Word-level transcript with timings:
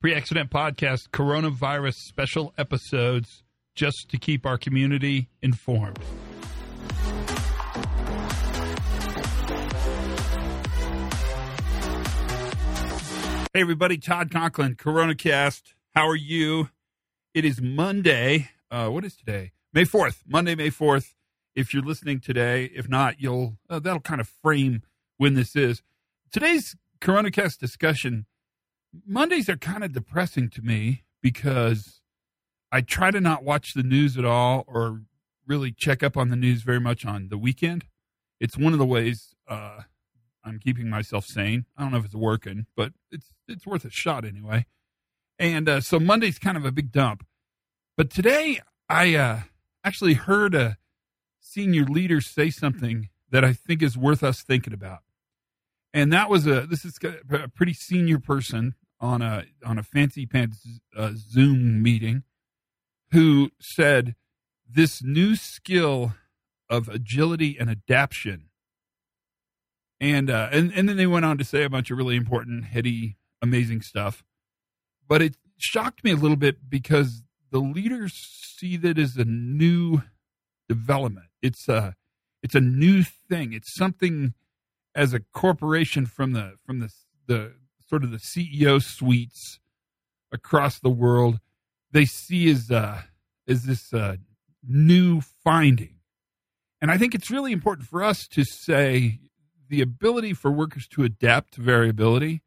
Pre 0.00 0.14
accident 0.14 0.48
podcast, 0.48 1.10
coronavirus 1.10 1.96
special 1.96 2.54
episodes, 2.56 3.42
just 3.74 4.08
to 4.08 4.16
keep 4.16 4.46
our 4.46 4.56
community 4.56 5.28
informed. 5.42 5.98
Hey, 13.52 13.60
everybody, 13.60 13.98
Todd 13.98 14.30
Conklin, 14.30 14.74
CoronaCast. 14.74 15.74
How 15.94 16.08
are 16.08 16.16
you? 16.16 16.70
It 17.34 17.44
is 17.44 17.60
Monday. 17.60 18.48
Uh, 18.70 18.88
what 18.88 19.04
is 19.04 19.14
today? 19.14 19.52
May 19.74 19.84
4th. 19.84 20.22
Monday, 20.26 20.54
May 20.54 20.70
4th. 20.70 21.12
If 21.54 21.74
you're 21.74 21.82
listening 21.82 22.20
today, 22.20 22.70
if 22.74 22.88
not, 22.88 23.20
you'll, 23.20 23.58
uh, 23.68 23.80
that'll 23.80 24.00
kind 24.00 24.22
of 24.22 24.28
frame 24.42 24.82
when 25.18 25.34
this 25.34 25.54
is. 25.54 25.82
Today's 26.32 26.74
CoronaCast 27.02 27.58
discussion, 27.58 28.24
Mondays 29.06 29.48
are 29.48 29.56
kind 29.56 29.84
of 29.84 29.92
depressing 29.92 30.48
to 30.50 30.62
me 30.62 31.04
because 31.22 32.00
I 32.72 32.80
try 32.80 33.10
to 33.10 33.20
not 33.20 33.44
watch 33.44 33.74
the 33.74 33.82
news 33.82 34.16
at 34.16 34.24
all 34.24 34.64
or 34.66 35.02
really 35.46 35.72
check 35.72 36.02
up 36.02 36.16
on 36.16 36.28
the 36.28 36.36
news 36.36 36.62
very 36.62 36.80
much 36.80 37.04
on 37.04 37.28
the 37.28 37.38
weekend. 37.38 37.86
It's 38.40 38.56
one 38.56 38.72
of 38.72 38.78
the 38.78 38.86
ways 38.86 39.34
uh, 39.48 39.80
I'm 40.44 40.58
keeping 40.58 40.88
myself 40.88 41.26
sane. 41.26 41.66
I 41.76 41.82
don't 41.82 41.92
know 41.92 41.98
if 41.98 42.04
it's 42.04 42.14
working, 42.14 42.66
but 42.76 42.92
it's 43.10 43.32
it's 43.48 43.66
worth 43.66 43.84
a 43.84 43.90
shot 43.90 44.24
anyway. 44.24 44.66
And 45.38 45.68
uh, 45.68 45.80
so 45.80 45.98
Monday's 45.98 46.38
kind 46.38 46.56
of 46.56 46.64
a 46.64 46.72
big 46.72 46.92
dump. 46.92 47.26
But 47.96 48.10
today 48.10 48.60
I 48.88 49.14
uh, 49.14 49.40
actually 49.84 50.14
heard 50.14 50.54
a 50.54 50.78
senior 51.40 51.84
leader 51.84 52.20
say 52.20 52.50
something 52.50 53.08
that 53.30 53.44
I 53.44 53.52
think 53.52 53.82
is 53.82 53.96
worth 53.96 54.22
us 54.22 54.42
thinking 54.42 54.72
about. 54.72 55.00
And 55.92 56.12
that 56.12 56.30
was 56.30 56.46
a 56.46 56.66
this 56.66 56.84
is 56.84 56.98
a 57.02 57.48
pretty 57.48 57.72
senior 57.72 58.18
person 58.18 58.74
on 59.00 59.22
a 59.22 59.44
on 59.64 59.78
a 59.78 59.82
fancy 59.82 60.26
pants 60.26 60.80
uh, 60.96 61.12
Zoom 61.14 61.82
meeting 61.82 62.22
who 63.12 63.50
said 63.60 64.14
this 64.68 65.02
new 65.02 65.34
skill 65.34 66.14
of 66.68 66.88
agility 66.88 67.56
and 67.58 67.68
adaptation 67.68 68.50
and 70.00 70.30
uh, 70.30 70.48
and 70.50 70.72
and 70.72 70.88
then 70.88 70.96
they 70.96 71.06
went 71.06 71.24
on 71.24 71.36
to 71.38 71.44
say 71.44 71.62
a 71.62 71.70
bunch 71.70 71.90
of 71.90 71.98
really 71.98 72.16
important, 72.16 72.64
heady, 72.64 73.16
amazing 73.42 73.82
stuff. 73.82 74.24
But 75.06 75.20
it 75.20 75.36
shocked 75.58 76.02
me 76.02 76.12
a 76.12 76.16
little 76.16 76.36
bit 76.36 76.70
because 76.70 77.22
the 77.50 77.58
leaders 77.58 78.14
see 78.14 78.76
that 78.78 78.98
as 78.98 79.16
a 79.16 79.24
new 79.24 80.02
development. 80.68 81.26
It's 81.42 81.68
a 81.68 81.96
it's 82.42 82.54
a 82.54 82.60
new 82.60 83.02
thing. 83.02 83.52
It's 83.52 83.74
something 83.74 84.34
as 84.94 85.12
a 85.12 85.20
corporation 85.20 86.06
from 86.06 86.32
the 86.32 86.54
from 86.64 86.80
the 86.80 86.92
the 87.26 87.52
sort 87.90 88.04
of 88.04 88.10
the 88.10 88.16
CEO 88.18 88.82
suites 88.82 89.60
across 90.32 90.78
the 90.78 90.88
world 90.88 91.40
they 91.92 92.04
see 92.04 92.48
as 92.48 92.70
uh 92.70 93.02
as 93.48 93.64
this 93.64 93.92
uh, 93.92 94.16
new 94.66 95.20
finding. 95.20 95.96
And 96.80 96.90
I 96.90 96.96
think 96.96 97.14
it's 97.14 97.30
really 97.30 97.52
important 97.52 97.88
for 97.88 98.02
us 98.02 98.26
to 98.28 98.44
say 98.44 99.18
the 99.68 99.82
ability 99.82 100.32
for 100.32 100.50
workers 100.50 100.86
to 100.88 101.04
adapt 101.04 101.54
to 101.54 101.60
variability 101.60 102.42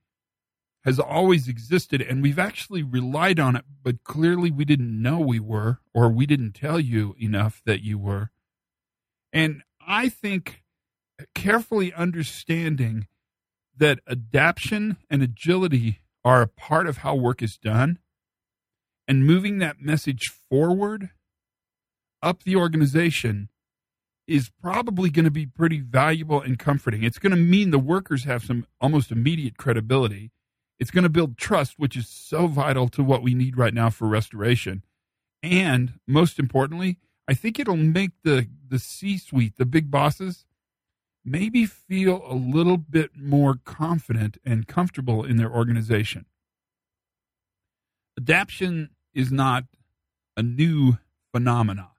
has 0.83 0.99
always 0.99 1.47
existed 1.47 2.01
and 2.01 2.21
we've 2.21 2.39
actually 2.39 2.83
relied 2.83 3.39
on 3.39 3.55
it 3.55 3.63
but 3.81 4.03
clearly 4.03 4.51
we 4.51 4.65
didn't 4.65 5.01
know 5.01 5.17
we 5.17 5.39
were 5.39 5.79
or 5.93 6.09
we 6.09 6.25
didn't 6.25 6.51
tell 6.51 6.77
you 6.77 7.15
enough 7.17 7.61
that 7.65 7.81
you 7.81 7.97
were 7.97 8.31
and 9.31 9.61
i 9.87 10.09
think 10.09 10.61
carefully 11.33 11.93
understanding 11.93 13.07
that 13.77 13.99
adaptation 14.07 14.97
and 15.09 15.23
agility 15.23 15.99
are 16.23 16.41
a 16.41 16.47
part 16.47 16.87
of 16.87 16.97
how 16.97 17.15
work 17.15 17.41
is 17.41 17.57
done 17.57 17.99
and 19.07 19.25
moving 19.25 19.57
that 19.57 19.81
message 19.81 20.31
forward 20.49 21.09
up 22.21 22.43
the 22.43 22.55
organization 22.55 23.49
is 24.27 24.49
probably 24.61 25.09
going 25.09 25.25
to 25.25 25.31
be 25.31 25.45
pretty 25.45 25.81
valuable 25.81 26.41
and 26.41 26.57
comforting. 26.57 27.03
It's 27.03 27.19
going 27.19 27.31
to 27.31 27.37
mean 27.37 27.71
the 27.71 27.79
workers 27.79 28.23
have 28.23 28.43
some 28.43 28.65
almost 28.79 29.11
immediate 29.11 29.57
credibility. 29.57 30.31
It's 30.79 30.91
going 30.91 31.03
to 31.03 31.09
build 31.09 31.37
trust, 31.37 31.75
which 31.77 31.97
is 31.97 32.07
so 32.07 32.47
vital 32.47 32.87
to 32.89 33.03
what 33.03 33.21
we 33.21 33.33
need 33.33 33.57
right 33.57 33.73
now 33.73 33.89
for 33.89 34.07
restoration. 34.07 34.83
And 35.41 35.99
most 36.07 36.39
importantly, 36.39 36.99
I 37.27 37.33
think 37.33 37.59
it'll 37.59 37.75
make 37.75 38.11
the, 38.23 38.47
the 38.67 38.79
C 38.79 39.17
suite, 39.17 39.57
the 39.57 39.65
big 39.65 39.91
bosses, 39.91 40.45
maybe 41.25 41.65
feel 41.65 42.21
a 42.27 42.33
little 42.33 42.77
bit 42.77 43.11
more 43.15 43.59
confident 43.63 44.37
and 44.45 44.67
comfortable 44.67 45.23
in 45.23 45.37
their 45.37 45.51
organization. 45.51 46.25
Adaptation 48.17 48.89
is 49.13 49.31
not 49.31 49.63
a 50.35 50.43
new 50.43 50.97
phenomenon 51.31 51.93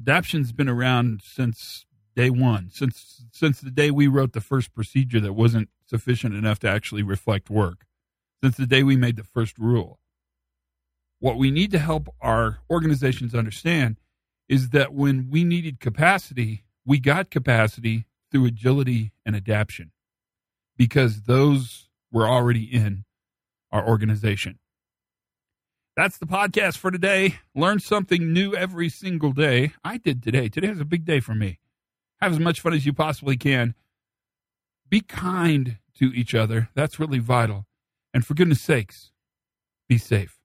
adaptation's 0.00 0.52
been 0.52 0.68
around 0.68 1.20
since 1.22 1.84
day 2.16 2.30
one, 2.30 2.70
since 2.72 3.24
since 3.32 3.60
the 3.60 3.70
day 3.70 3.90
we 3.90 4.06
wrote 4.06 4.32
the 4.32 4.40
first 4.40 4.74
procedure 4.74 5.20
that 5.20 5.34
wasn't 5.34 5.68
sufficient 5.86 6.34
enough 6.34 6.58
to 6.60 6.68
actually 6.68 7.02
reflect 7.02 7.50
work, 7.50 7.86
since 8.42 8.56
the 8.56 8.66
day 8.66 8.82
we 8.82 8.96
made 8.96 9.16
the 9.16 9.24
first 9.24 9.58
rule. 9.58 10.00
What 11.18 11.36
we 11.36 11.50
need 11.50 11.70
to 11.72 11.78
help 11.78 12.08
our 12.20 12.60
organizations 12.70 13.34
understand 13.34 14.00
is 14.48 14.70
that 14.70 14.94
when 14.94 15.28
we 15.30 15.44
needed 15.44 15.78
capacity, 15.78 16.64
we 16.84 16.98
got 16.98 17.30
capacity 17.30 18.06
through 18.30 18.46
agility 18.46 19.12
and 19.24 19.36
adaptation 19.36 19.92
because 20.76 21.22
those 21.22 21.88
were 22.10 22.26
already 22.26 22.64
in 22.64 23.04
our 23.70 23.86
organization. 23.86 24.58
That's 25.96 26.18
the 26.18 26.26
podcast 26.26 26.78
for 26.78 26.90
today. 26.90 27.40
Learn 27.54 27.80
something 27.80 28.32
new 28.32 28.54
every 28.54 28.88
single 28.88 29.32
day. 29.32 29.74
I 29.84 29.98
did 29.98 30.22
today. 30.22 30.48
Today 30.48 30.70
was 30.70 30.80
a 30.80 30.84
big 30.84 31.04
day 31.04 31.20
for 31.20 31.34
me. 31.34 31.58
Have 32.20 32.32
as 32.32 32.38
much 32.38 32.60
fun 32.60 32.72
as 32.72 32.86
you 32.86 32.92
possibly 32.92 33.36
can. 33.36 33.74
Be 34.88 35.00
kind 35.00 35.78
to 35.98 36.06
each 36.14 36.34
other. 36.34 36.70
That's 36.74 36.98
really 36.98 37.18
vital. 37.18 37.66
And 38.14 38.26
for 38.26 38.34
goodness 38.34 38.60
sakes, 38.60 39.12
be 39.88 39.98
safe. 39.98 40.39